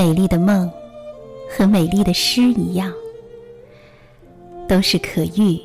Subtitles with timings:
[0.00, 0.72] 美丽的梦
[1.46, 2.90] 和美丽的诗一样，
[4.66, 5.60] 都是可遇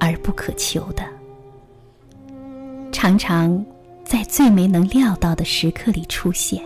[0.00, 1.04] 而不可求的，
[2.90, 3.64] 常常
[4.04, 6.60] 在最没能料到的时刻里出现。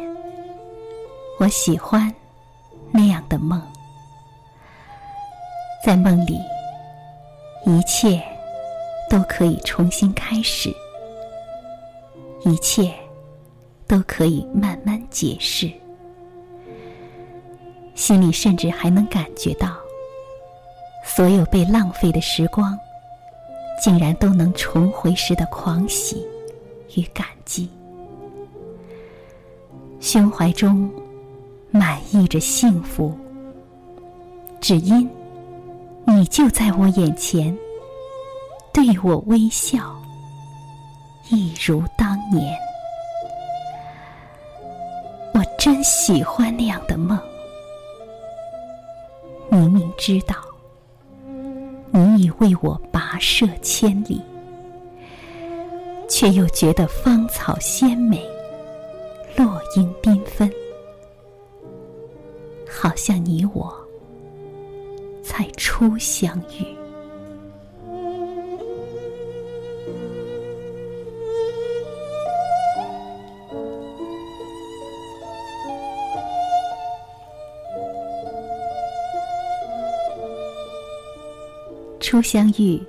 [1.39, 2.11] 我喜欢
[2.91, 3.61] 那样的梦，
[5.85, 6.39] 在梦里，
[7.67, 8.19] 一切
[9.11, 10.75] 都可以重新开始，
[12.47, 12.91] 一切
[13.87, 15.71] 都可以慢慢解释。
[17.99, 19.77] 心里甚至还能感觉到，
[21.05, 22.79] 所有被浪费的时光，
[23.83, 26.25] 竟然都能重回时的狂喜
[26.95, 27.69] 与感激，
[29.99, 30.89] 胸怀中
[31.73, 33.13] 满溢着幸福，
[34.61, 35.11] 只因
[36.07, 37.53] 你就在我眼前，
[38.73, 39.93] 对我微笑，
[41.31, 42.57] 一如当年。
[45.35, 47.19] 我真喜欢那样的梦。
[49.69, 50.35] 明明知道，
[51.91, 54.23] 你已为我跋涉千里，
[56.09, 58.27] 却又觉得芳草鲜美，
[59.37, 60.51] 落英缤纷，
[62.67, 63.75] 好像你我
[65.23, 66.78] 才初相遇。
[82.09, 82.83] 初相遇，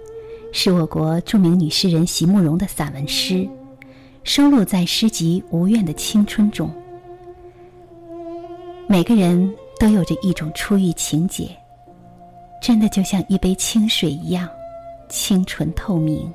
[0.53, 3.45] 是我国著名女诗人席慕容的散文诗，
[4.23, 6.71] 收录在诗集《无怨的青春》中。
[8.87, 11.49] 每个人都有着一种初遇情节，
[12.61, 14.47] 真的就像一杯清水一样
[15.09, 16.31] 清纯透明。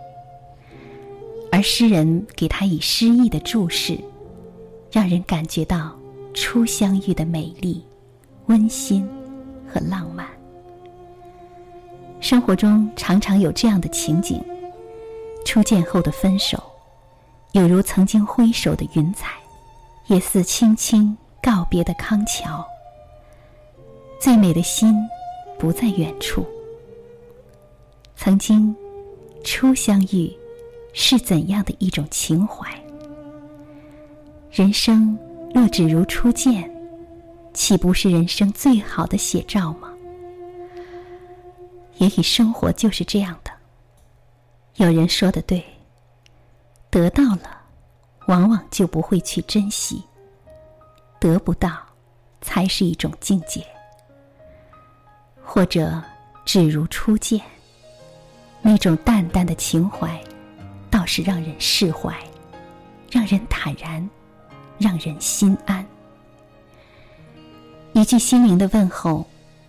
[1.50, 3.98] 而诗人给他以诗意的注释，
[4.92, 5.98] 让人感觉到
[6.34, 7.82] 初相遇的美丽、
[8.44, 9.09] 温馨
[9.66, 10.26] 和浪漫。
[12.34, 14.43] 生活中常常有这样的情景：
[15.47, 16.61] 初见后的分手，
[17.53, 19.28] 有如曾经挥手的云彩，
[20.09, 22.67] 也似轻轻告别的康桥。
[24.21, 24.97] 最美的心
[25.61, 26.45] 不在远处。
[28.17, 28.75] 曾经
[29.45, 30.28] 初相遇，
[30.93, 32.69] 是怎样的一种情怀？
[34.51, 35.16] 人生
[35.55, 36.69] 若只如初见，
[37.53, 39.94] 岂不是人生最好的写照吗？
[41.99, 43.50] 也许生活就是这样的。
[44.77, 45.65] 有人说的对，
[46.91, 47.60] 得到了，
[48.27, 50.03] 往往就不会去珍惜；
[51.21, 51.71] 得不到，
[52.41, 53.65] 才是一种境界。
[55.43, 56.03] 或者，
[56.44, 57.41] 只如初见，
[58.60, 60.21] 那种淡淡的情怀，
[60.91, 62.12] 倒是让人释怀，
[63.10, 64.09] 让人坦然，
[64.78, 65.87] 让人心安。
[67.93, 69.25] 一句心灵的问候，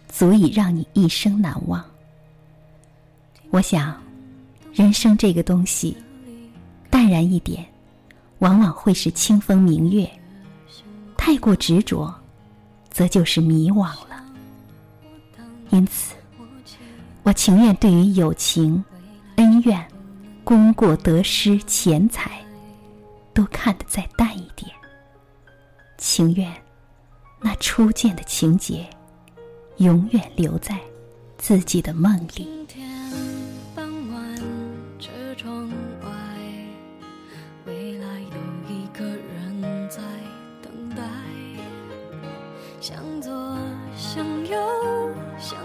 [0.09, 1.85] 足以让你一生难忘。
[3.55, 3.95] 我想，
[4.73, 5.95] 人生这个东西，
[6.89, 7.65] 淡然一点，
[8.39, 10.05] 往往会是清风明月；
[11.15, 12.13] 太过执着，
[12.89, 14.21] 则就是迷惘了。
[15.69, 16.15] 因此，
[17.23, 18.83] 我情愿对于友情、
[19.37, 19.81] 恩怨、
[20.43, 22.45] 功过得失、钱财，
[23.33, 24.69] 都看得再淡一点。
[25.97, 26.53] 情愿
[27.39, 28.85] 那初见的情节，
[29.77, 30.77] 永远留在
[31.37, 32.49] 自己的梦里。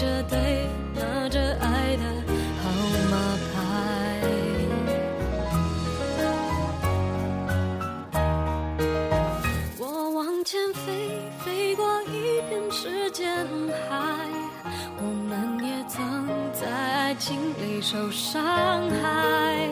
[0.00, 2.04] 着对拿着爱的
[2.62, 2.70] 号
[3.10, 3.16] 码
[3.52, 3.54] 牌。
[9.78, 13.46] 我往前飞，飞过一片时间
[13.90, 14.26] 海。
[14.96, 18.40] 我们也曾在爱情里受伤
[19.02, 19.68] 害。